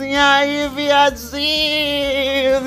[0.00, 1.40] e aí, viadinhos,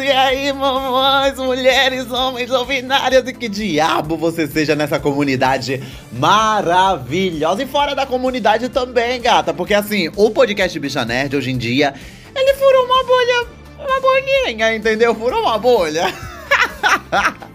[0.01, 7.61] e aí, mamães, mulheres, homens, não binários, e que diabo você seja nessa comunidade maravilhosa.
[7.61, 11.93] E fora da comunidade também, gata, porque assim, o podcast Bicha Nerd hoje em dia,
[12.33, 13.47] ele furou uma bolha,
[13.79, 15.13] uma bolinha, entendeu?
[15.13, 16.05] Furou uma bolha.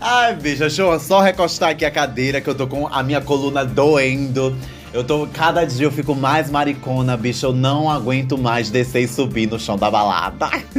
[0.00, 3.20] Ai, bicha, deixa eu só recostar aqui a cadeira que eu tô com a minha
[3.20, 4.56] coluna doendo.
[4.92, 5.26] Eu tô.
[5.26, 7.46] Cada dia eu fico mais maricona, bicho.
[7.46, 10.50] Eu não aguento mais descer e subir no chão da balada.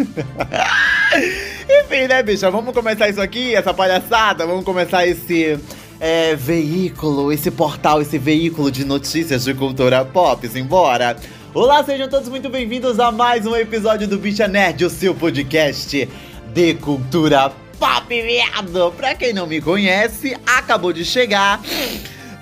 [1.68, 2.52] Enfim, né, bicha?
[2.52, 4.46] Vamos começar isso aqui, essa palhaçada?
[4.46, 5.60] Vamos começar esse.
[6.00, 11.16] É, veículo, esse portal, esse veículo de notícias de cultura pop, simbora!
[11.54, 16.10] Olá, sejam todos muito bem-vindos a mais um episódio do Bicha Nerd, o seu podcast
[16.54, 18.92] de cultura pop, viado!
[18.98, 21.62] Pra quem não me conhece, acabou de chegar.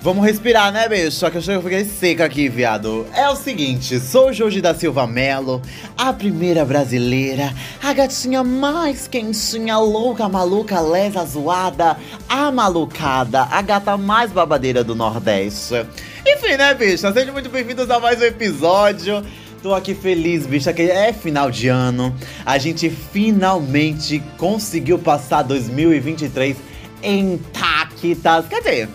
[0.02, 1.12] Vamos respirar, né, beijo?
[1.12, 3.06] Só que eu fiquei seca aqui, viado.
[3.14, 5.62] É o seguinte, sou Jorge da Silva Melo,
[5.96, 11.96] a primeira brasileira, a gatinha mais quentinha, louca, maluca, lesa, zoada,
[12.28, 15.86] a malucada, a gata mais babadeira do Nordeste.
[16.26, 17.12] Enfim, né, bicha?
[17.12, 19.24] Sejam muito bem-vindos a mais um episódio.
[19.62, 22.12] Tô aqui feliz, bicha, que é final de ano.
[22.44, 26.56] A gente finalmente conseguiu passar 2023
[27.04, 28.48] intactas.
[28.48, 28.88] Quer dizer,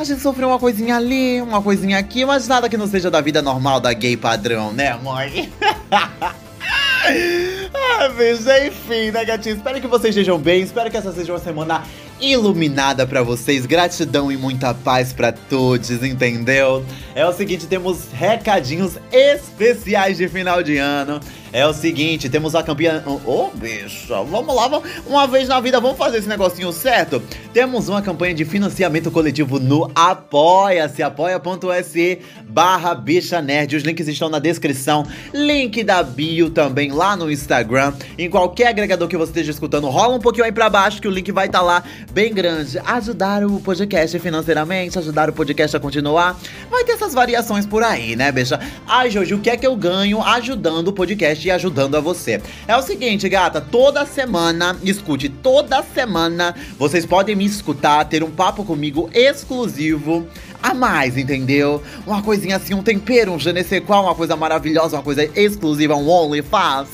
[0.00, 3.20] a gente sofreu uma coisinha ali, uma coisinha aqui, mas nada que não seja da
[3.20, 5.52] vida normal da gay padrão, né, mãe?
[5.92, 9.56] ah, bicho, enfim, né, gatinho?
[9.56, 11.82] Espero que vocês estejam bem, espero que essa seja uma semana
[12.20, 13.66] iluminada para vocês.
[13.66, 16.84] Gratidão e muita paz para todos, entendeu?
[17.14, 21.20] É o seguinte, temos recadinhos especiais de final de ano.
[21.52, 23.02] É o seguinte, temos a campeã.
[23.04, 24.88] Ô, oh, bicho, vamos lá, vamos...
[25.04, 27.20] uma vez na vida, vamos fazer esse negocinho certo?
[27.52, 33.74] Temos uma campanha de financiamento coletivo no Apoia-se, apoia.se barra bicha nerd.
[33.74, 35.04] Os links estão na descrição.
[35.34, 37.94] Link da bio também lá no Instagram.
[38.16, 41.10] Em qualquer agregador que você esteja escutando, rola um pouquinho aí pra baixo que o
[41.10, 42.78] link vai estar tá lá bem grande.
[42.84, 46.38] Ajudar o podcast financeiramente, ajudar o podcast a continuar.
[46.70, 48.60] Vai ter essas variações por aí, né, bicha?
[48.86, 51.40] Ai, Jojo, o que é que eu ganho ajudando o podcast?
[51.46, 52.40] e ajudando a você.
[52.66, 58.30] É o seguinte, gata, toda semana, escute, toda semana vocês podem me escutar, ter um
[58.30, 60.26] papo comigo exclusivo
[60.62, 61.82] a mais, entendeu?
[62.06, 65.94] Uma coisinha assim, um tempero, um je ne sais uma coisa maravilhosa, uma coisa exclusiva,
[65.94, 66.88] um OnlyFans.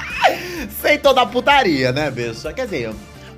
[0.82, 2.52] Sem toda a putaria, né, bicha?
[2.52, 2.94] Quer dizer,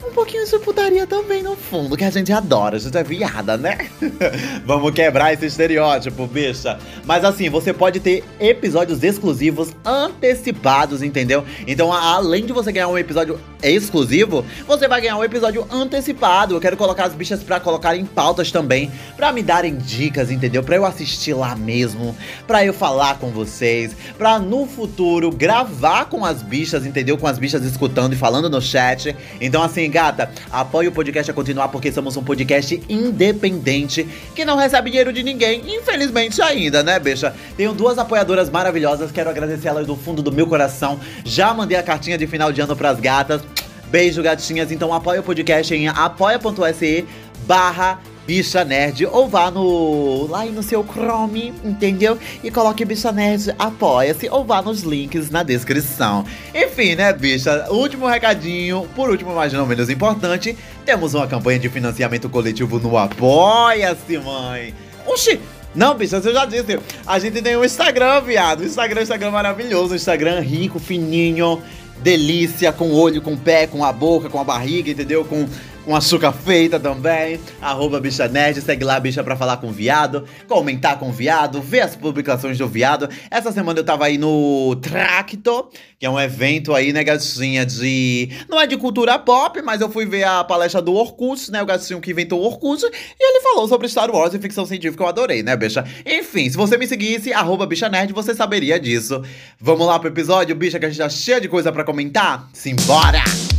[0.07, 3.57] um pouquinho de putaria também no fundo, que a gente adora, a gente é viada,
[3.57, 3.89] né?
[4.65, 6.79] Vamos quebrar esse estereótipo, bicha.
[7.05, 11.45] Mas assim, você pode ter episódios exclusivos antecipados, entendeu?
[11.67, 16.55] Então, além de você ganhar um episódio exclusivo, você vai ganhar um episódio antecipado.
[16.55, 20.63] Eu quero colocar as bichas pra colocar em pautas também, pra me darem dicas, entendeu?
[20.63, 26.25] Pra eu assistir lá mesmo, pra eu falar com vocês, pra no futuro gravar com
[26.25, 27.19] as bichas, entendeu?
[27.19, 29.17] Com as bichas escutando e falando no chat.
[29.41, 34.55] Então, assim, gata, apoie o podcast a continuar porque somos um podcast independente que não
[34.55, 37.35] recebe dinheiro de ninguém, infelizmente ainda, né, bicha?
[37.57, 41.01] Tenho duas apoiadoras maravilhosas, quero agradecer elas do fundo do meu coração.
[41.25, 43.41] Já mandei a cartinha de final de ano pras gatas.
[43.87, 44.71] Beijo, gatinhas.
[44.71, 47.07] Então apoia o podcast em apoia.se
[47.47, 52.19] barra Bicha Nerd ou vá no lá no seu Chrome, entendeu?
[52.43, 56.25] E coloque Bicha Nerd, apoia-se ou vá nos links na descrição.
[56.55, 57.67] Enfim, né, bicha?
[57.71, 62.99] Último recadinho, por último, mas não menos importante, temos uma campanha de financiamento coletivo no
[62.99, 64.75] Apoia-se, mãe.
[65.07, 65.39] Oxi,
[65.77, 66.79] não, bicha, eu já disse.
[67.07, 68.65] A gente tem um Instagram, viado.
[68.65, 69.95] Instagram, Instagram maravilhoso.
[69.95, 71.63] Instagram rico, fininho,
[72.03, 75.25] delícia, com olho, com pé, com a boca, com a barriga, entendeu?
[75.25, 75.47] Com
[75.87, 77.41] com açúcar feita também.
[77.63, 81.95] Arroba Bicha Nerd, segue lá, bicha, pra falar com viado, comentar com viado, ver as
[81.95, 83.09] publicações do viado.
[83.31, 88.29] Essa semana eu tava aí no Tracto, que é um evento aí, né, gatinha, de.
[88.49, 91.63] Não é de cultura pop, mas eu fui ver a palestra do Orkut, né?
[91.63, 95.05] O gatinho que inventou o Orkut, e ele falou sobre Star Wars e ficção científica,
[95.05, 95.85] eu adorei, né, bicha?
[96.05, 99.23] Enfim, se você me seguisse, arroba Bicha Nerd, você saberia disso.
[99.61, 102.49] Vamos lá pro episódio, bicha, que a gente tá cheia de coisa para comentar?
[102.53, 103.56] Simbora!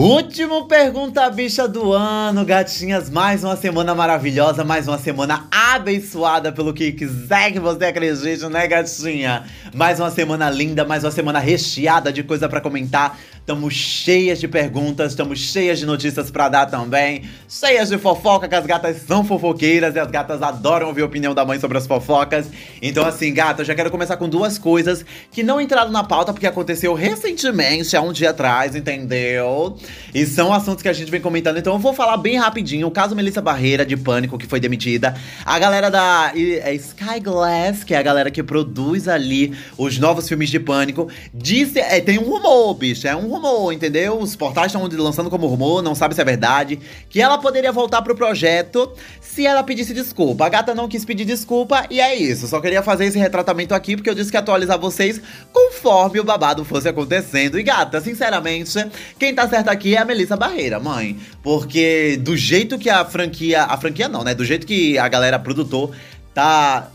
[0.00, 3.10] Último pergunta bicha do ano, gatinhas.
[3.10, 8.66] Mais uma semana maravilhosa, mais uma semana abençoada pelo que quiser que você acredite, né,
[8.66, 9.44] gatinha?
[9.74, 14.46] Mais uma semana linda, mais uma semana recheada de coisa para comentar Estamos cheias de
[14.46, 17.22] perguntas, estamos cheias de notícias para dar também.
[17.48, 21.34] Cheias de fofoca, que as gatas são fofoqueiras e as gatas adoram ouvir a opinião
[21.34, 22.48] da mãe sobre as fofocas.
[22.80, 26.32] Então, assim, gata, eu já quero começar com duas coisas que não entraram na pauta
[26.32, 29.76] porque aconteceu recentemente, há um dia atrás, entendeu?
[30.14, 31.56] E são assuntos que a gente vem comentando.
[31.56, 32.86] Então, eu vou falar bem rapidinho.
[32.86, 35.16] O caso Melissa Barreira, de Pânico, que foi demitida.
[35.44, 40.28] A galera da é Sky Glass, que é a galera que produz ali os novos
[40.28, 41.80] filmes de Pânico, disse.
[41.80, 43.08] É, tem um rumor, bicho.
[43.08, 44.18] É um rumor, entendeu?
[44.18, 46.78] Os portais estão lançando como rumor, não sabe se é verdade.
[47.08, 50.46] Que ela poderia voltar pro projeto se ela pedisse desculpa.
[50.46, 52.46] A gata não quis pedir desculpa e é isso.
[52.48, 55.20] Só queria fazer esse retratamento aqui porque eu disse que atualizar vocês
[55.52, 57.58] conforme o babado fosse acontecendo.
[57.58, 58.72] E gata, sinceramente,
[59.18, 61.18] quem tá certo aqui é a Melissa Barreira, mãe.
[61.42, 63.64] Porque do jeito que a franquia.
[63.64, 64.34] A franquia não, né?
[64.34, 65.94] Do jeito que a galera produtor
[66.34, 66.90] tá.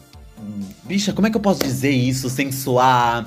[0.84, 3.26] Bicha, como é que eu posso dizer isso sem soar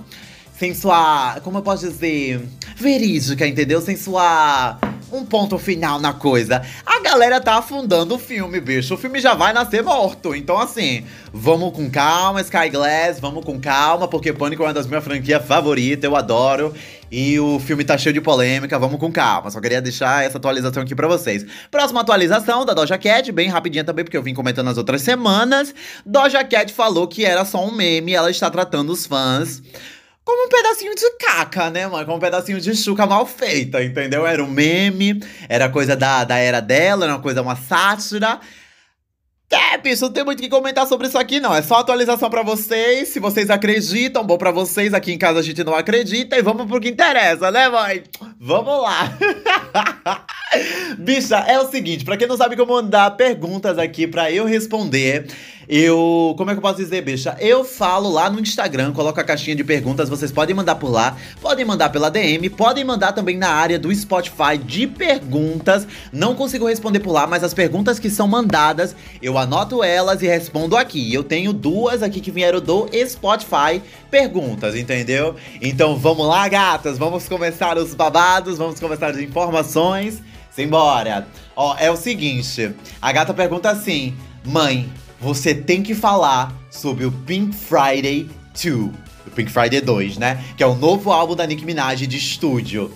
[0.58, 1.40] sem sua.
[1.42, 2.40] Como eu posso dizer?
[2.76, 3.80] Verídica, entendeu?
[3.80, 4.78] Sem sua
[5.10, 6.62] um ponto final na coisa.
[6.84, 8.94] A galera tá afundando o filme, bicho.
[8.94, 10.34] O filme já vai nascer morto.
[10.34, 14.86] Então, assim, vamos com calma, Sky Glass, vamos com calma, porque Pânico é uma das
[14.86, 16.74] minhas franquias favoritas, eu adoro.
[17.10, 19.50] E o filme tá cheio de polêmica, vamos com calma.
[19.50, 21.46] Só queria deixar essa atualização aqui pra vocês.
[21.70, 25.74] Próxima atualização da Doja Cat, bem rapidinha também, porque eu vim comentando nas outras semanas.
[26.04, 29.62] Doja Cat falou que era só um meme, ela está tratando os fãs
[30.28, 32.04] como um pedacinho de caca, né, mano?
[32.04, 34.26] Como um pedacinho de chuca mal feita, entendeu?
[34.26, 38.38] Era um meme, era coisa da, da era dela, era uma coisa, uma sátira.
[39.50, 41.54] É, bicho, não tem muito o que comentar sobre isso aqui, não.
[41.54, 43.08] É só atualização para vocês.
[43.08, 44.92] Se vocês acreditam, bom para vocês.
[44.92, 46.36] Aqui em casa a gente não acredita.
[46.36, 48.04] E vamos pro que interessa, né, mãe?
[48.38, 49.10] Vamos lá.
[50.98, 55.26] Bicha, é o seguinte, para quem não sabe como mandar perguntas aqui para eu responder,
[55.68, 57.36] eu, como é que eu posso dizer, bicha?
[57.38, 61.14] Eu falo lá no Instagram, coloco a caixinha de perguntas, vocês podem mandar por lá,
[61.42, 65.86] podem mandar pela DM, podem mandar também na área do Spotify de perguntas.
[66.10, 70.26] Não consigo responder por lá, mas as perguntas que são mandadas, eu anoto elas e
[70.26, 71.12] respondo aqui.
[71.12, 75.36] Eu tenho duas aqui que vieram do Spotify perguntas, entendeu?
[75.60, 80.22] Então vamos lá, gatas, vamos começar os babados, vamos começar as informações.
[80.50, 81.28] Simbora!
[81.54, 84.88] Ó, é o seguinte: a gata pergunta assim: Mãe,
[85.20, 88.92] você tem que falar sobre o Pink Friday 2.
[89.26, 90.42] O Pink Friday 2, né?
[90.56, 92.92] Que é o novo álbum da Nicki Minaj de estúdio.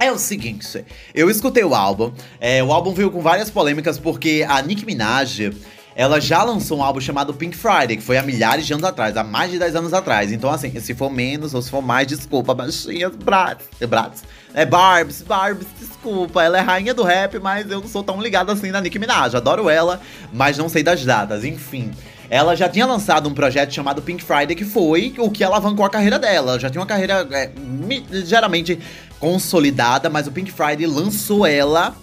[0.00, 2.12] É o seguinte, eu escutei o álbum.
[2.40, 5.50] É, o álbum veio com várias polêmicas porque a Nicki Minaj
[5.98, 9.16] ela já lançou um álbum chamado Pink Friday, que foi há milhares de anos atrás,
[9.16, 10.30] há mais de 10 anos atrás.
[10.30, 14.22] Então, assim, se for menos ou se for mais, desculpa, baixinhas, brats, é brats.
[14.54, 18.52] É Barbs, Barbs, desculpa, ela é rainha do rap, mas eu não sou tão ligado
[18.52, 19.34] assim na Nicki Minaj.
[19.34, 20.00] Adoro ela,
[20.32, 21.90] mas não sei das datas, enfim.
[22.30, 25.90] Ela já tinha lançado um projeto chamado Pink Friday, que foi o que alavancou a
[25.90, 26.52] carreira dela.
[26.52, 27.50] Ela já tinha uma carreira é,
[28.24, 28.78] geralmente
[29.18, 31.96] consolidada, mas o Pink Friday lançou ela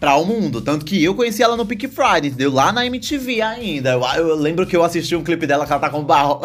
[0.00, 0.62] para o mundo.
[0.62, 2.50] Tanto que eu conheci ela no Pink Friday, entendeu?
[2.50, 3.90] Lá na MTV ainda.
[3.90, 6.40] Eu, eu lembro que eu assisti um clipe dela que ela tá com barro.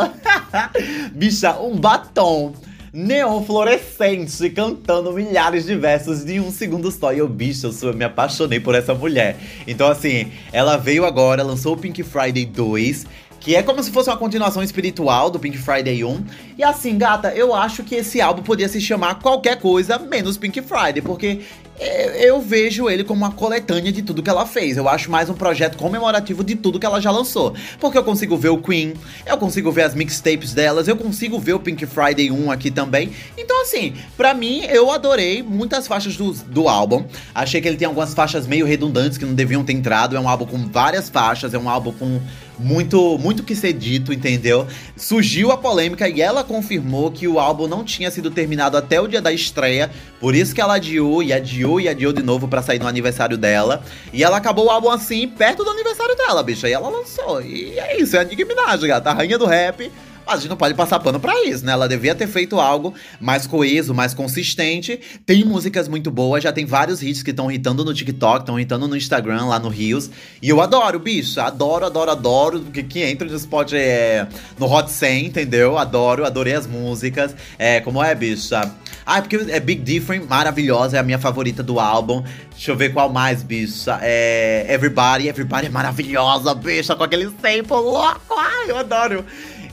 [1.16, 2.54] Bicha, um batom
[2.92, 7.14] neon fluorescente, cantando milhares de versos de um segundo só.
[7.14, 9.38] E eu, bicho, eu, eu me apaixonei por essa mulher.
[9.68, 13.06] Então, assim, ela veio agora, lançou o Pink Friday 2
[13.46, 16.26] que é como se fosse uma continuação espiritual do Pink Friday 1.
[16.58, 20.64] E assim, gata, eu acho que esse álbum podia se chamar qualquer coisa menos Pink
[20.64, 21.42] Friday, porque
[21.80, 24.78] eu vejo ele como uma coletânea de tudo que ela fez.
[24.78, 27.54] Eu acho mais um projeto comemorativo de tudo que ela já lançou.
[27.80, 28.94] Porque eu consigo ver o Queen,
[29.26, 33.12] eu consigo ver as mixtapes delas, eu consigo ver o Pink Friday 1 aqui também.
[33.38, 37.06] Então, assim, para mim, eu adorei muitas faixas do, do álbum.
[37.34, 40.16] Achei que ele tem algumas faixas meio redundantes que não deviam ter entrado.
[40.16, 42.22] É um álbum com várias faixas, é um álbum com
[42.60, 44.68] muito muito que ser dito, entendeu?
[44.96, 49.08] Surgiu a polêmica e ela confirmou que o álbum não tinha sido terminado até o
[49.08, 52.62] dia da estreia, por isso que ela adiou e adiou e adiou de novo para
[52.62, 53.84] sair no aniversário dela.
[54.14, 56.70] E ela acabou o álbum assim, perto do aniversário dela, bicha.
[56.70, 57.42] E ela lançou.
[57.42, 59.92] E é isso, é a Nicki Minaj, gata, a rainha do rap
[60.28, 61.72] a gente não pode passar pano pra isso, né?
[61.72, 65.00] Ela devia ter feito algo mais coeso, mais consistente.
[65.26, 68.88] Tem músicas muito boas, já tem vários hits que estão hitando no TikTok, estão hitando
[68.88, 70.10] no Instagram, lá no Rios.
[70.42, 71.40] E eu adoro, bicho.
[71.40, 72.62] Adoro, adoro, adoro.
[72.62, 74.28] Que, que entra no spot é,
[74.58, 75.78] no Hot 100, entendeu?
[75.78, 77.36] Adoro, adorei as músicas.
[77.58, 78.72] É, como é, bicha?
[79.06, 82.24] Ah, é porque é Big Different, maravilhosa, é a minha favorita do álbum.
[82.50, 84.00] Deixa eu ver qual mais, bicha.
[84.02, 88.34] É Everybody, Everybody é maravilhosa, bicha, com aquele sample louco.
[88.36, 89.24] Ai, eu adoro.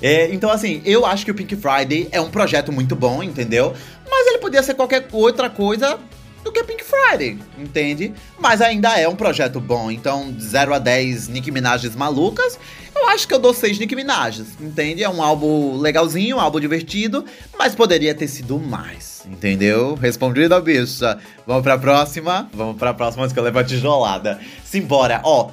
[0.02, 3.73] É, então, assim, eu acho que o Pink Friday é um projeto muito bom, entendeu?
[4.11, 5.99] Mas ele podia ser qualquer outra coisa
[6.42, 8.12] do que Pink Friday, entende?
[8.38, 12.59] Mas ainda é um projeto bom, então 0 a 10 Nicki Minaj's malucas,
[12.94, 15.04] eu acho que eu dou 6 Nicki Minaj's, entende?
[15.04, 17.25] É um álbum legalzinho, um álbum divertido,
[17.56, 19.94] mas poderia ter sido mais, entendeu?
[19.94, 21.16] Respondido a bicha.
[21.47, 22.50] Vamos pra próxima?
[22.52, 24.40] Vamos pra próxima antes que eu levo a tijolada.
[24.64, 25.50] Simbora, ó.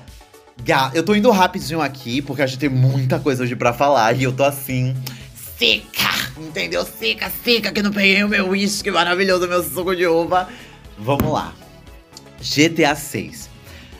[0.93, 4.23] Eu tô indo rapidinho aqui, porque a gente tem muita coisa hoje pra falar e
[4.23, 4.95] eu tô assim
[5.59, 6.85] seca, entendeu?
[6.85, 10.47] Seca, seca, que não peguei o meu uísque maravilhoso, meu suco de uva.
[10.97, 11.53] Vamos lá.
[12.41, 13.49] GTA 6.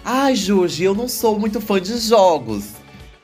[0.05, 2.78] Ai, Jorge, eu não sou muito fã de jogos.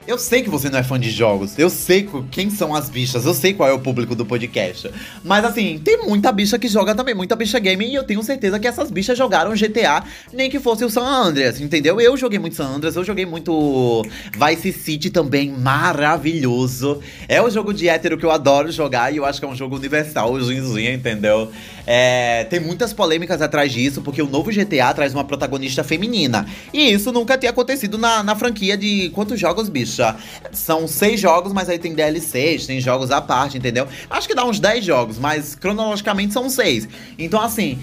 [0.07, 3.25] Eu sei que você não é fã de jogos, eu sei quem são as bichas,
[3.25, 4.91] eu sei qual é o público do podcast.
[5.23, 8.59] Mas assim, tem muita bicha que joga também, muita bicha game, e eu tenho certeza
[8.59, 11.99] que essas bichas jogaram GTA, nem que fosse o San Andreas, entendeu?
[11.99, 16.99] Eu joguei muito San Andreas, eu joguei muito Vice City também, maravilhoso.
[17.27, 19.55] É o jogo de hétero que eu adoro jogar e eu acho que é um
[19.55, 21.49] jogo universal, o Zinzinha, entendeu?
[21.87, 26.45] É, tem muitas polêmicas atrás disso, porque o novo GTA traz uma protagonista feminina.
[26.73, 30.15] E isso nunca tinha acontecido na, na franquia de quantos jogos, bicha?
[30.51, 33.87] São seis jogos, mas aí tem DLCs, tem jogos à parte, entendeu?
[34.09, 36.87] Acho que dá uns 10 jogos, mas cronologicamente são seis.
[37.17, 37.79] Então, assim,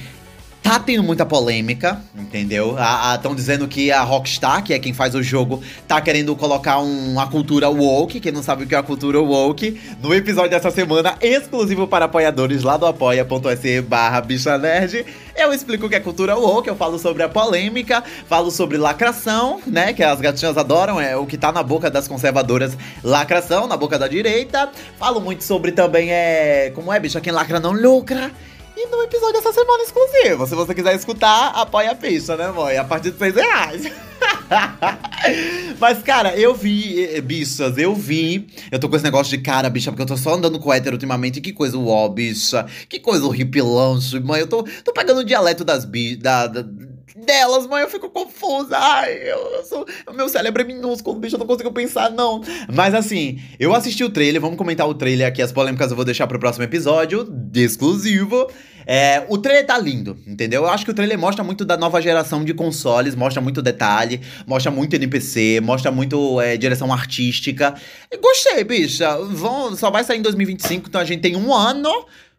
[0.62, 2.76] Tá tendo muita polêmica, entendeu?
[3.14, 7.12] Estão dizendo que a Rockstar, que é quem faz o jogo, tá querendo colocar um,
[7.12, 8.20] uma cultura woke.
[8.20, 12.04] Quem não sabe o que é a cultura woke, no episódio dessa semana, exclusivo para
[12.04, 15.04] apoiadores lá do apoia.se barra bicha nerd,
[15.34, 19.60] eu explico o que é cultura woke, eu falo sobre a polêmica, falo sobre lacração,
[19.66, 19.92] né?
[19.92, 23.98] Que as gatinhas adoram, é o que tá na boca das conservadoras, lacração, na boca
[23.98, 24.70] da direita.
[24.96, 26.70] Falo muito sobre também, é.
[26.72, 27.20] Como é, bicha?
[27.20, 28.30] Quem lacra não lucra.
[28.76, 30.46] E no episódio dessa semana exclusivo.
[30.46, 32.78] Se você quiser escutar, apoia a pista, né, mãe?
[32.78, 33.92] A partir de 6 reais.
[35.78, 38.46] Mas, cara, eu vi, eh, bichas, eu vi.
[38.70, 40.96] Eu tô com esse negócio de cara, bicha, porque eu tô só andando com hétero
[40.96, 41.40] ultimamente.
[41.40, 42.66] Que coisa uó, bicha.
[42.88, 44.40] Que coisa horripilante, mãe.
[44.40, 46.18] Eu tô, tô pegando o dialeto das bichas.
[46.22, 46.64] Da, da,
[47.24, 48.76] delas, mãe, eu fico confusa.
[48.76, 49.86] Ai, eu, sou.
[50.06, 52.42] O meu cérebro é minúsculo, bicho, eu não consigo pensar, não.
[52.72, 55.40] Mas assim, eu assisti o trailer, vamos comentar o trailer aqui.
[55.40, 58.48] As polêmicas eu vou deixar pro próximo episódio, exclusivo.
[58.86, 60.62] É, o trailer tá lindo, entendeu?
[60.62, 64.20] Eu acho que o trailer mostra muito da nova geração de consoles, mostra muito detalhe,
[64.46, 67.74] mostra muito NPC, mostra muito é, direção artística.
[68.20, 69.16] gostei, bicha.
[69.18, 71.90] Vão, só vai sair em 2025, então a gente tem um ano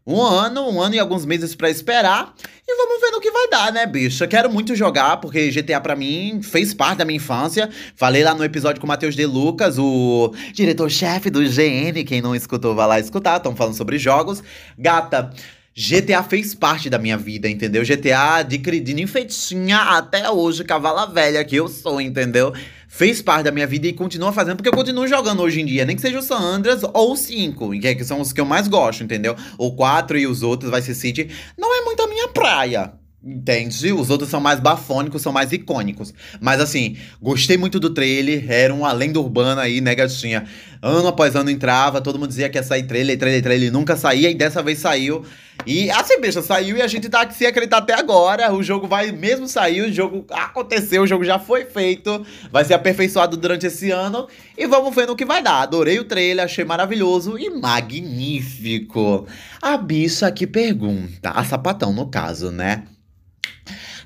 [0.05, 2.33] um ano, um ano e alguns meses para esperar.
[2.67, 4.23] E vamos ver no que vai dar, né, bicho?
[4.23, 7.69] Eu quero muito jogar, porque GTA para mim fez parte da minha infância.
[7.95, 12.03] Falei lá no episódio com o Matheus De Lucas, o diretor-chefe do GN.
[12.05, 13.37] Quem não escutou, vai lá escutar.
[13.37, 14.43] Estão falando sobre jogos.
[14.77, 15.31] Gata.
[15.75, 17.83] GTA fez parte da minha vida, entendeu?
[17.83, 22.53] GTA de, de ninfetinha até hoje, cavala velha que eu sou, entendeu?
[22.95, 25.83] Fez parte da minha vida e continua fazendo, porque eu continuo jogando hoje em dia,
[25.83, 28.67] nem que seja o San Andreas ou o 5, que são os que eu mais
[28.67, 29.35] gosto, entendeu?
[29.57, 32.93] O 4 e os outros, Vice City, não é muito a minha praia.
[33.25, 33.93] Entende?
[33.93, 36.13] Os outros são mais bafônicos, são mais icônicos.
[36.41, 38.51] Mas assim, gostei muito do trailer.
[38.51, 40.43] Era uma lenda urbana aí, né, gatinha?
[40.81, 43.71] Ano após ano entrava, todo mundo dizia que ia sair trailer, trailer, trailer.
[43.71, 45.23] Nunca saía e dessa vez saiu.
[45.65, 48.53] E assim, bicha, saiu e a gente tá aqui se acreditar até agora.
[48.53, 52.25] O jogo vai mesmo sair, o jogo aconteceu, o jogo já foi feito.
[52.51, 54.27] Vai ser aperfeiçoado durante esse ano.
[54.57, 55.61] E vamos ver no que vai dar.
[55.61, 59.25] Adorei o trailer, achei maravilhoso e magnífico.
[59.61, 62.83] A bicha que pergunta, a sapatão no caso, né?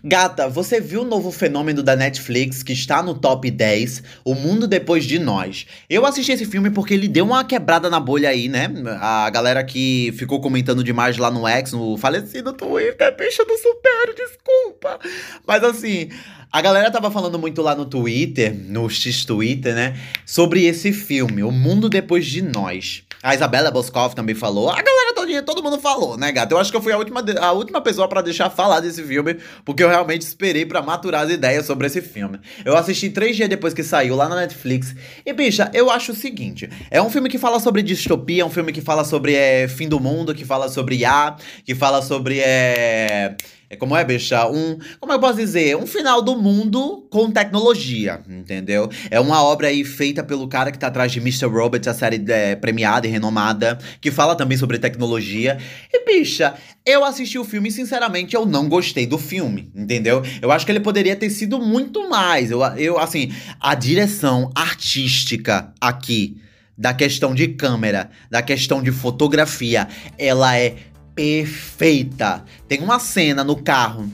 [0.03, 4.67] Gata, você viu o novo fenômeno da Netflix que está no top 10, O Mundo
[4.67, 5.65] Depois de Nós?
[5.89, 8.71] Eu assisti esse filme porque ele deu uma quebrada na bolha aí, né?
[9.01, 14.15] A galera que ficou comentando demais lá no X, no falecido Twitter, bicha do supero,
[14.15, 14.99] desculpa.
[15.45, 16.09] Mas assim,
[16.51, 19.97] a galera tava falando muito lá no Twitter, no X-Twitter, né?
[20.25, 23.03] Sobre esse filme, O Mundo Depois de Nós.
[23.21, 24.69] A Isabela Boscoff também falou.
[24.69, 26.53] A galera todinha, todo mundo falou, né, gato?
[26.53, 29.37] Eu acho que eu fui a última, a última pessoa para deixar falar desse filme,
[29.65, 32.39] porque eu realmente esperei para maturar as ideias sobre esse filme.
[32.63, 34.95] Eu assisti três dias depois que saiu lá na Netflix.
[35.25, 38.49] E, bicha, eu acho o seguinte: é um filme que fala sobre distopia, é um
[38.49, 42.39] filme que fala sobre é, fim do mundo, que fala sobre IA, que fala sobre.
[42.39, 43.35] É,
[43.69, 44.47] é como é, bicha?
[44.47, 44.77] Um.
[44.97, 45.75] Como eu posso dizer?
[45.75, 48.89] Um final do mundo com tecnologia, entendeu?
[49.11, 51.47] É uma obra aí feita pelo cara que tá atrás de Mr.
[51.47, 55.57] Robot, a série é, premiada e renomada, que fala também sobre tecnologia.
[55.91, 56.53] E, bicha,
[56.85, 60.23] eu assisti o filme e, sinceramente, eu não gostei do filme, entendeu?
[60.41, 62.49] Eu acho que ele poderia ter sido muito mais.
[62.49, 66.37] Eu, eu assim, a direção artística aqui
[66.77, 70.75] da questão de câmera, da questão de fotografia, ela é
[71.17, 72.45] perfeita.
[72.67, 74.07] Tem uma cena no carro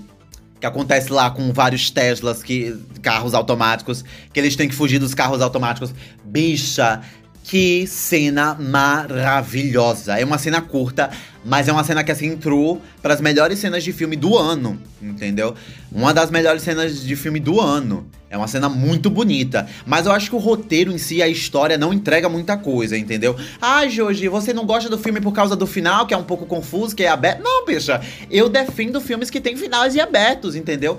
[0.58, 5.14] que acontece lá com vários Teslas, que carros automáticos, que eles têm que fugir dos
[5.14, 5.94] carros automáticos.
[6.24, 7.02] Bicha,
[7.44, 10.18] Que cena maravilhosa.
[10.18, 11.12] É uma cena curta,
[11.44, 14.80] mas é uma cena que assim entrou para as melhores cenas de filme do ano,
[15.02, 15.56] entendeu?
[15.92, 18.06] Uma das melhores cenas de filme do ano.
[18.34, 19.68] É uma cena muito bonita.
[19.86, 23.38] Mas eu acho que o roteiro em si, a história, não entrega muita coisa, entendeu?
[23.62, 26.48] Ah, Jorge, você não gosta do filme por causa do final, que é um pouco
[26.48, 27.44] confuso, que é aberto.
[27.44, 28.02] Não, bicha.
[28.32, 30.98] Eu defendo filmes que têm finais e abertos, entendeu?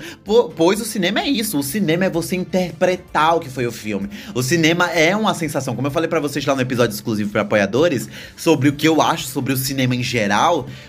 [0.57, 1.59] pois o cinema é isso.
[1.59, 4.09] O cinema é você interpretar o que foi o filme.
[4.33, 5.75] O cinema é uma sensação.
[5.75, 9.03] Como eu falei para vocês lá no episódio exclusivo para apoiadores, sobre o que eu
[9.03, 10.34] acho sobre o cinema em geral,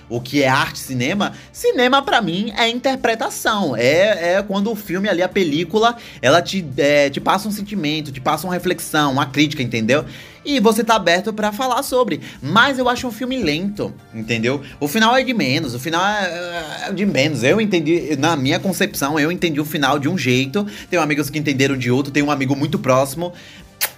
[0.10, 1.34] o que é arte cinema.
[1.52, 3.76] Cinema, para mim, é interpretação.
[3.76, 8.12] É, é quando o filme ali, a película, ela te, é, te passa um sentimento,
[8.12, 10.06] te passa uma reflexão, uma crítica, entendeu?
[10.46, 12.22] E você tá aberto para falar sobre.
[12.40, 14.62] Mas eu acho um filme lento, entendeu?
[14.80, 17.44] O final é de menos, o final é, é de menos.
[17.44, 20.66] Eu entendi, na minha concepção, eu entendi o final de um jeito.
[20.90, 23.34] Tenho amigos que entenderam de outro, tenho um amigo muito próximo.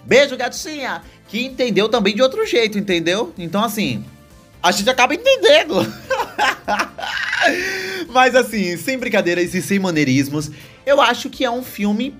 [0.05, 1.01] Beijo, gatinha!
[1.27, 3.33] Que entendeu também de outro jeito, entendeu?
[3.37, 4.05] Então, assim,
[4.61, 5.75] a gente acaba entendendo.
[8.09, 10.51] Mas assim, sem brincadeiras e sem maneirismos,
[10.85, 12.15] eu acho que é um filme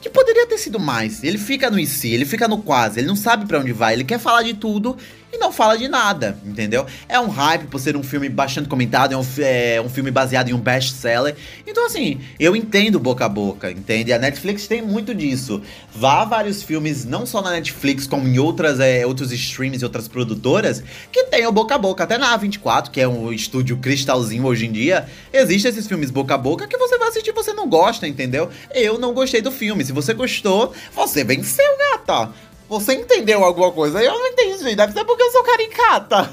[0.00, 1.24] que poderia ter sido mais.
[1.24, 4.04] Ele fica no IC, ele fica no quase, ele não sabe para onde vai, ele
[4.04, 4.96] quer falar de tudo
[5.34, 6.86] e não fala de nada, entendeu?
[7.08, 10.48] É um hype por ser um filme bastante comentado, é um, é um filme baseado
[10.48, 11.34] em um best-seller.
[11.66, 14.12] Então, assim, eu entendo boca a boca, entende?
[14.12, 15.60] A Netflix tem muito disso.
[15.94, 20.08] Vá vários filmes, não só na Netflix, como em outras, é, outros streams e outras
[20.08, 22.04] produtoras, que tem o boca a boca.
[22.04, 26.34] Até na A24, que é um estúdio cristalzinho hoje em dia, existem esses filmes boca
[26.34, 28.48] a boca que você vai assistir e você não gosta, entendeu?
[28.72, 29.84] Eu não gostei do filme.
[29.84, 32.32] Se você gostou, você venceu, gata.
[32.68, 34.02] Você entendeu alguma coisa?
[34.02, 34.26] Eu não
[34.64, 36.30] entendi, deve ser porque eu sou caricata.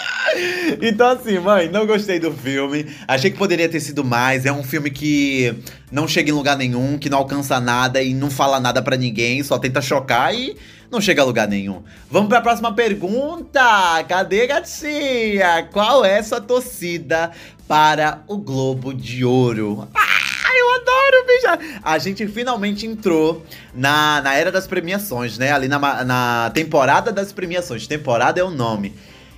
[0.80, 2.86] então, assim, mãe, não gostei do filme.
[3.08, 4.44] Achei que poderia ter sido mais.
[4.44, 5.54] É um filme que
[5.90, 9.42] não chega em lugar nenhum, que não alcança nada e não fala nada para ninguém,
[9.42, 10.56] só tenta chocar e
[10.90, 11.82] não chega a lugar nenhum.
[12.10, 14.04] Vamos para a próxima pergunta.
[14.08, 15.68] Cadê, gatinha?
[15.72, 17.30] Qual é sua torcida
[17.66, 19.88] para o Globo de Ouro?
[19.94, 20.33] Ah!
[20.58, 21.80] Eu adoro, bicha!
[21.82, 23.44] A gente finalmente entrou
[23.74, 25.52] na, na era das premiações, né?
[25.52, 27.86] Ali na, na temporada das premiações.
[27.86, 28.94] Temporada é o nome.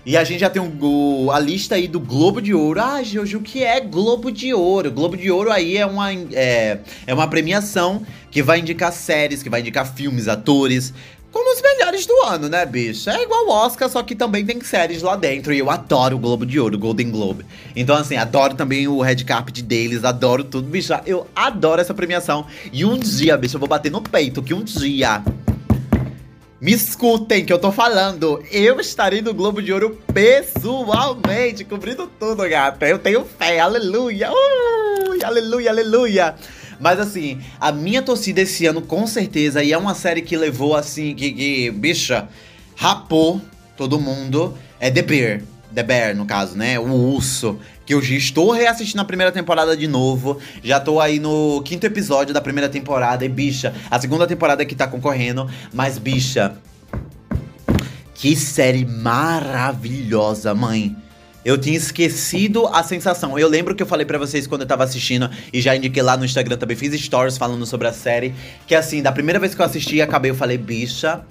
[0.06, 2.80] E a gente já tem um, a lista aí do Globo de Ouro.
[2.80, 4.88] Ah, Jojo, o que é Globo de Ouro?
[4.92, 9.50] Globo de Ouro aí é uma, é, é uma premiação que vai indicar séries, que
[9.50, 10.94] vai indicar filmes, atores,
[11.32, 13.10] como os melhores do ano, né, bicho?
[13.10, 15.52] É igual o Oscar, só que também tem séries lá dentro.
[15.52, 17.44] E eu adoro o Globo de Ouro, o Golden Globe.
[17.74, 20.92] Então, assim, adoro também o Red Carpet deles, adoro tudo, bicho.
[21.04, 22.46] Eu adoro essa premiação.
[22.72, 25.22] E um dia, bicho, eu vou bater no peito que um dia.
[26.58, 28.42] Me escutem que eu tô falando.
[28.50, 32.88] Eu estarei no Globo de Ouro pessoalmente, cobrindo tudo, gata.
[32.88, 34.30] Eu tenho fé, aleluia.
[34.32, 36.34] Uh, aleluia, aleluia.
[36.80, 40.76] Mas assim, a minha torcida esse ano, com certeza, e é uma série que levou
[40.76, 42.28] assim, que, que bicha,
[42.74, 43.40] rapou
[43.76, 45.42] todo mundo, é The Bear.
[45.74, 46.78] The Bear, no caso, né?
[46.78, 47.58] O urso.
[47.84, 50.38] Que eu já estou reassistindo a primeira temporada de novo.
[50.64, 53.24] Já tô aí no quinto episódio da primeira temporada.
[53.24, 55.48] E, bicha, a segunda temporada que tá concorrendo.
[55.72, 56.56] Mas, bicha.
[58.14, 60.96] Que série maravilhosa, mãe.
[61.46, 63.38] Eu tinha esquecido a sensação.
[63.38, 66.16] Eu lembro que eu falei para vocês quando eu tava assistindo e já indiquei lá
[66.16, 68.34] no Instagram também, fiz stories falando sobre a série.
[68.66, 71.24] Que assim, da primeira vez que eu assisti, acabei, eu falei, bicha,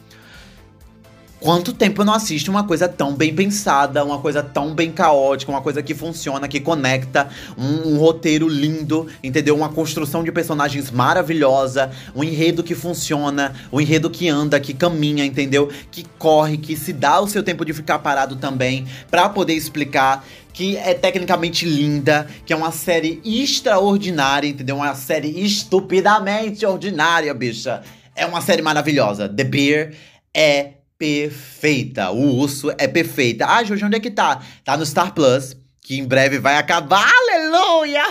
[1.45, 5.51] Quanto tempo eu não assisto uma coisa tão bem pensada, uma coisa tão bem caótica,
[5.51, 9.55] uma coisa que funciona, que conecta, um, um, roteiro lindo, entendeu?
[9.55, 15.23] Uma construção de personagens maravilhosa, um enredo que funciona, um enredo que anda, que caminha,
[15.23, 15.69] entendeu?
[15.91, 20.25] Que corre, que se dá o seu tempo de ficar parado também, para poder explicar
[20.51, 24.77] que é tecnicamente linda, que é uma série extraordinária, entendeu?
[24.77, 27.83] Uma série estupidamente ordinária, bicha.
[28.15, 29.29] É uma série maravilhosa.
[29.29, 29.91] The Bear
[30.33, 32.11] é perfeita.
[32.11, 33.45] O urso é perfeita.
[33.47, 34.41] Ah, Jojo, onde é que tá?
[34.63, 35.55] Tá no Star Plus.
[35.81, 37.05] Que em breve vai acabar.
[37.07, 38.01] Aleluia!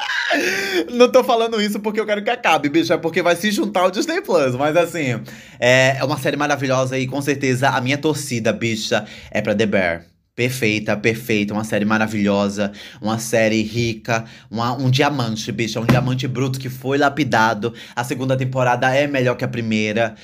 [0.90, 2.94] Não tô falando isso porque eu quero que acabe, bicho.
[2.94, 4.54] É porque vai se juntar ao Disney Plus.
[4.56, 5.22] Mas assim,
[5.60, 9.66] é, é uma série maravilhosa e com certeza a minha torcida, bicha, é pra The
[9.66, 10.06] Bear.
[10.34, 16.58] Perfeita, perfeita, uma série maravilhosa, uma série rica, uma, um diamante, bicho, um diamante bruto
[16.58, 17.72] que foi lapidado.
[17.94, 20.16] A segunda temporada é melhor que a primeira.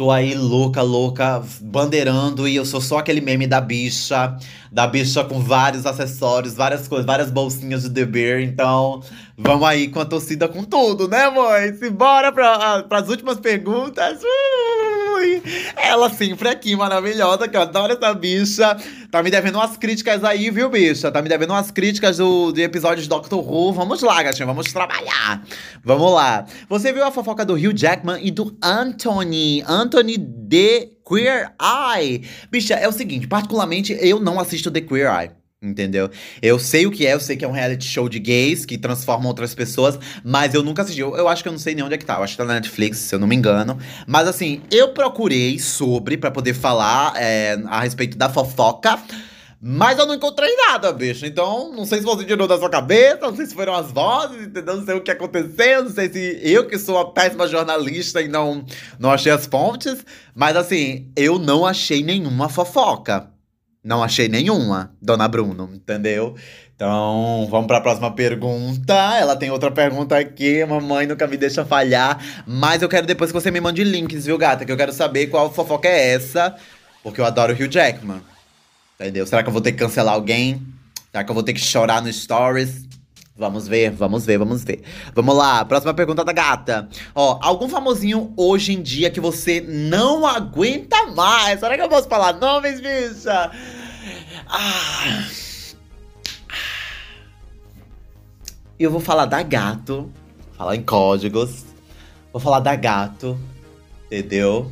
[0.00, 4.34] Tô aí louca, louca, bandeirando e eu sou só aquele meme da bicha,
[4.72, 8.40] da bicha com vários acessórios, várias coisas, várias bolsinhas de The Bear.
[8.40, 9.02] Então,
[9.36, 11.74] vamos aí com a torcida com tudo, né, mãe?
[11.74, 14.22] Simbora para as últimas perguntas.
[14.22, 14.79] Uh,
[15.76, 18.76] Ela sempre aqui, maravilhosa, que eu adoro essa bicha.
[19.10, 21.10] Tá me devendo umas críticas aí, viu, bicha?
[21.10, 23.72] Tá me devendo umas críticas do, de episódios de Doctor Who.
[23.72, 25.42] Vamos lá, gatinha, vamos trabalhar.
[25.84, 26.46] Vamos lá.
[26.68, 32.22] Você viu a fofoca do Hugh Jackman e do Anthony, Anthony de Queer Eye.
[32.50, 35.39] Bicha, é o seguinte, particularmente eu não assisto The Queer Eye.
[35.62, 36.08] Entendeu?
[36.40, 38.78] Eu sei o que é, eu sei que é um reality show de gays que
[38.78, 41.02] transformam outras pessoas, mas eu nunca assisti.
[41.02, 42.14] Eu, eu acho que eu não sei nem onde é que tá.
[42.14, 43.78] Eu acho que tá na Netflix, se eu não me engano.
[44.06, 48.98] Mas assim, eu procurei sobre para poder falar é, a respeito da fofoca.
[49.60, 51.26] Mas eu não encontrei nada, bicho.
[51.26, 54.46] Então, não sei se você tirou da sua cabeça, não sei se foram as vozes,
[54.46, 54.78] entendeu?
[54.78, 58.28] Não sei o que aconteceu, não sei se eu que sou uma péssima jornalista e
[58.28, 58.64] não,
[58.98, 60.06] não achei as fontes.
[60.34, 63.28] Mas assim, eu não achei nenhuma fofoca.
[63.82, 66.34] Não achei nenhuma, dona Bruno, entendeu?
[66.76, 68.94] Então, vamos para a próxima pergunta.
[69.18, 72.22] Ela tem outra pergunta aqui, mamãe nunca me deixa falhar.
[72.46, 74.64] Mas eu quero depois que você me mande links, viu, gata?
[74.64, 76.54] Que eu quero saber qual fofoca é essa.
[77.02, 78.20] Porque eu adoro o Hugh Jackman.
[78.98, 79.26] Entendeu?
[79.26, 80.62] Será que eu vou ter que cancelar alguém?
[81.10, 82.86] Será que eu vou ter que chorar no stories?
[83.40, 84.82] Vamos ver, vamos ver, vamos ver.
[85.14, 86.90] Vamos lá, próxima pergunta da gata.
[87.14, 91.58] Ó, algum famosinho hoje em dia que você não aguenta mais?
[91.58, 93.50] Será que eu posso falar nomes, bicha?
[94.46, 95.24] Ah.
[98.78, 100.12] Eu vou falar da gato.
[100.52, 101.64] Falar em códigos.
[102.34, 103.38] Vou falar da gato.
[104.04, 104.70] Entendeu?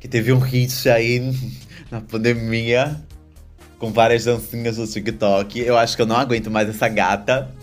[0.00, 1.20] Que teve um hit aí
[1.88, 3.00] na pandemia.
[3.78, 5.60] Com várias dancinhas no TikTok.
[5.60, 7.54] Eu acho que eu não aguento mais essa gata.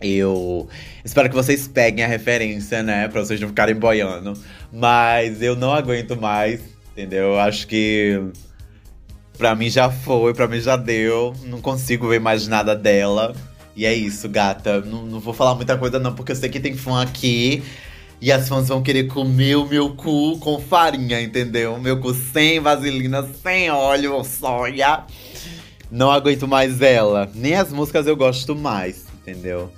[0.00, 0.68] Eu
[1.04, 3.08] espero que vocês peguem a referência, né?
[3.08, 4.34] Pra vocês não ficarem boiando.
[4.72, 6.60] Mas eu não aguento mais,
[6.92, 7.32] entendeu?
[7.32, 8.20] Eu acho que
[9.38, 11.34] pra mim já foi, pra mim já deu.
[11.44, 13.34] Não consigo ver mais nada dela.
[13.74, 14.80] E é isso, gata.
[14.80, 17.62] Não, não vou falar muita coisa, não, porque eu sei que tem fã aqui.
[18.20, 21.78] E as fãs vão querer comer o meu cu com farinha, entendeu?
[21.78, 25.04] Meu cu sem vaselina, sem óleo, soja.
[25.90, 27.30] Não aguento mais ela.
[27.34, 29.70] Nem as músicas eu gosto mais, entendeu?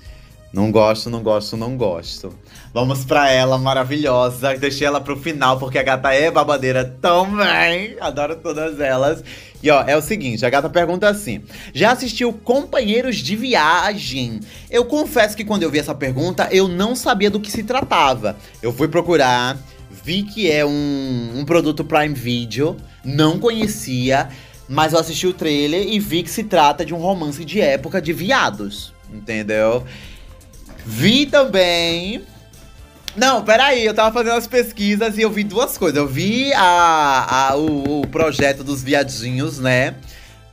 [0.53, 2.35] Não gosto, não gosto, não gosto.
[2.73, 4.57] Vamos pra ela maravilhosa.
[4.57, 7.97] Deixei ela pro final porque a gata é babadeira também.
[8.01, 9.23] Adoro todas elas.
[9.63, 11.43] E ó, é o seguinte, a gata pergunta assim:
[11.75, 14.41] Já assistiu Companheiros de Viagem?
[14.71, 18.37] Eu confesso que quando eu vi essa pergunta, eu não sabia do que se tratava.
[18.63, 19.59] Eu fui procurar,
[19.91, 24.31] vi que é um, um produto Prime Video, não conhecia,
[24.67, 28.01] mas eu assisti o trailer e vi que se trata de um romance de época
[28.01, 28.97] de viados.
[29.13, 29.85] Entendeu?
[30.85, 32.23] Vi também.
[33.17, 35.99] Não, peraí, eu tava fazendo as pesquisas e eu vi duas coisas.
[35.99, 39.97] Eu vi a, a o, o, projeto dos viadinhos, né?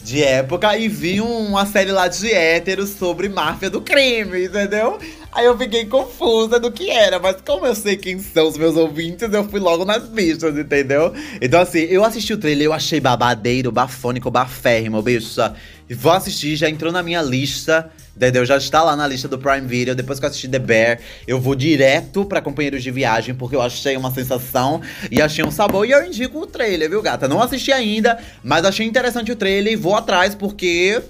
[0.03, 4.99] De época, e vi uma série lá de héteros sobre máfia do crime, entendeu?
[5.35, 8.77] Aí eu fiquei confusa do que era, mas como eu sei quem são os meus
[8.77, 11.13] ouvintes, eu fui logo nas bichas, entendeu?
[11.41, 15.53] Então, assim, eu assisti o trailer, eu achei babadeiro, bafônico, baférrimo, bicha.
[15.89, 18.45] Vou assistir, já entrou na minha lista Entendeu?
[18.45, 19.93] Já está lá na lista do Prime Video.
[19.93, 23.61] Depois que eu assisti The Bear, eu vou direto para companheiros de viagem, porque eu
[23.61, 25.85] achei uma sensação e achei um sabor.
[25.85, 27.27] E eu indico o trailer, viu, gata?
[27.27, 31.01] Não assisti ainda, mas achei interessante o trailer e vou atrás, porque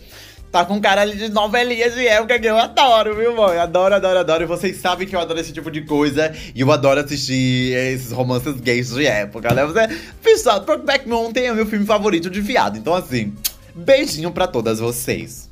[0.55, 3.57] tá com cara ali de novelinha de época que eu adoro, viu, mãe?
[3.57, 4.43] Adoro, adoro, adoro.
[4.43, 6.33] E vocês sabem que eu adoro esse tipo de coisa.
[6.55, 9.65] E eu adoro assistir esses romances gays de época, né?
[9.65, 12.77] Você, pessoal, Brokeback Mountain é meu filme favorito de viado.
[12.77, 13.33] Então, assim,
[13.75, 15.49] beijinho para todas vocês.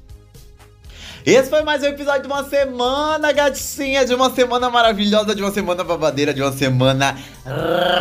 [1.25, 4.05] Esse foi mais um episódio de uma semana, gatinha.
[4.05, 7.15] De uma semana maravilhosa, de uma semana babadeira, de uma semana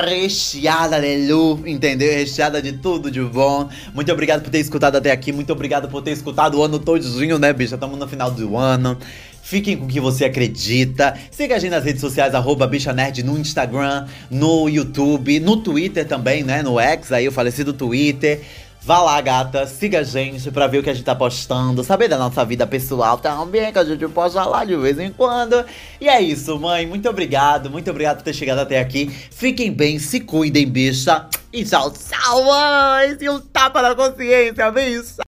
[0.05, 1.31] recheada de
[1.65, 2.13] entendeu?
[2.13, 3.69] Recheada de tudo de bom.
[3.95, 5.31] Muito obrigado por ter escutado até aqui.
[5.31, 7.77] Muito obrigado por ter escutado o ano todinho, né, bicha?
[7.77, 8.99] Estamos no final do ano.
[9.41, 11.17] Fiquem com o que você acredita.
[11.31, 16.09] Siga a gente nas redes sociais, arroba Bicha Nerd no Instagram, no YouTube, no Twitter
[16.09, 16.61] também, né?
[16.61, 18.41] No X, aí o falecido Twitter.
[18.85, 22.09] Vá lá, gata, siga a gente pra ver o que a gente tá postando, saber
[22.09, 25.65] da nossa vida pessoal também, que a gente posta lá de vez em quando.
[26.01, 26.85] E é isso, mãe.
[26.85, 29.09] Muito obrigado, muito obrigado por ter chegado até aqui.
[29.31, 31.29] Fiquem bem, se cuidem, bicha.
[31.53, 33.17] E tchau, tchau, mãe.
[33.21, 35.15] E um tapa na consciência, bicha.